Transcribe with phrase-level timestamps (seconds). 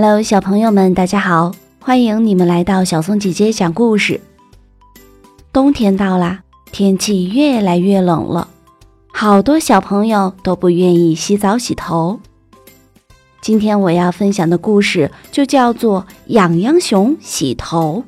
[0.00, 1.50] Hello，小朋友们，大家好！
[1.80, 4.20] 欢迎你们来到小松姐姐讲故事。
[5.52, 8.46] 冬天到啦，天气越来越冷了，
[9.12, 12.20] 好多小朋友都不愿意洗澡洗头。
[13.40, 18.04] 今天我要分享的故事就叫做《痒痒熊洗头》。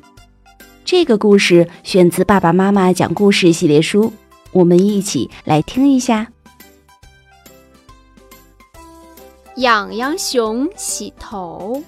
[0.85, 4.13] 这个故事选自《爸爸妈妈讲故事》系列书，
[4.53, 6.30] 我们一起来听一下。
[9.57, 11.83] 痒痒熊洗头。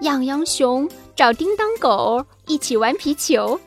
[0.00, 3.58] 痒痒熊找叮当狗一起玩皮球。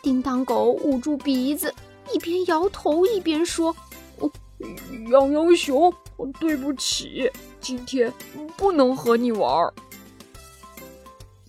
[0.00, 1.74] 叮当狗捂住鼻子，
[2.12, 3.74] 一边摇头一边说
[5.10, 5.92] ：“痒痒熊，
[6.38, 7.28] 对不起，
[7.60, 8.12] 今天
[8.56, 9.72] 不能和你玩。”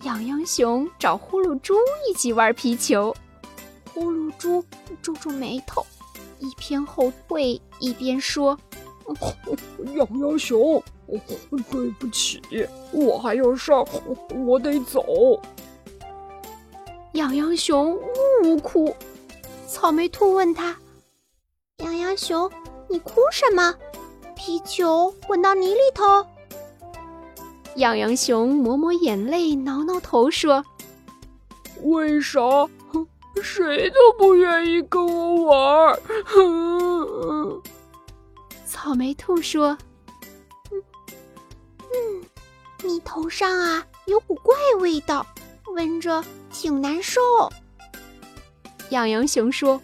[0.02, 1.74] 痒痒熊找呼噜猪
[2.08, 3.14] 一起玩皮球。
[3.94, 4.64] 呼噜猪
[5.00, 5.86] 皱皱眉头，
[6.38, 8.58] 一边后退一边说。
[9.94, 10.82] 痒痒熊，
[11.70, 12.40] 对不起，
[12.92, 13.84] 我还有事儿，
[14.46, 15.40] 我得走。
[17.12, 18.00] 痒痒熊呜
[18.44, 18.94] 呜哭，
[19.66, 20.76] 草莓兔问他
[21.82, 22.50] ：“痒痒熊，
[22.88, 23.74] 你哭什么？
[24.34, 26.26] 皮球滚到泥里头。”
[27.76, 30.64] 痒痒熊抹抹眼泪，挠挠头说
[31.84, 32.40] ：“为啥？
[33.42, 36.00] 谁都不愿意跟我玩。”
[38.96, 39.76] 草莓兔说
[40.72, 40.82] ：“嗯
[41.80, 42.24] 嗯，
[42.82, 45.26] 你头上啊有股怪味道，
[45.74, 47.20] 闻着挺难受。”
[48.88, 49.78] 痒痒熊说：“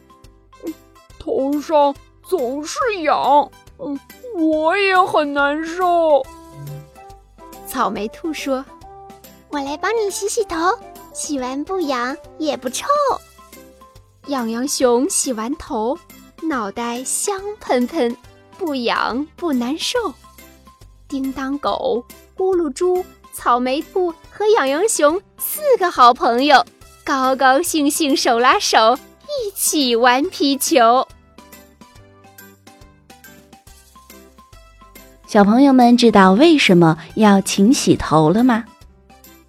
[1.20, 4.00] 头上总是痒，嗯，
[4.34, 6.24] 我也很难受。”
[7.68, 8.64] 草莓兔说
[9.52, 10.56] ：“我来帮你洗洗头，
[11.12, 12.86] 洗完不痒也不臭。”
[14.28, 15.98] 痒痒熊洗完头，
[16.48, 18.16] 脑袋香喷喷。
[18.64, 20.14] 不痒不难受，
[21.08, 22.05] 叮当狗、
[22.36, 26.64] 咕噜猪、草莓兔和痒痒熊四个好朋友，
[27.02, 31.08] 高高兴兴手拉手一起玩皮球。
[35.27, 38.64] 小朋友们知道为什么要勤洗头了吗？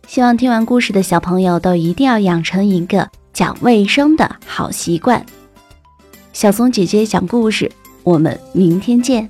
[0.08, 5.24] 希望听完故事的小朋友都一定要养成一个讲卫生的好习惯。
[6.34, 7.72] 小松姐姐讲故事。
[8.04, 9.30] 我们明天见。